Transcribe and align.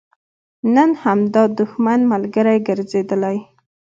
نن 0.75 0.89
همدا 1.03 1.43
دښمن 1.57 1.99
ملګری 2.11 2.57
ګرځېدلی. 2.67 3.37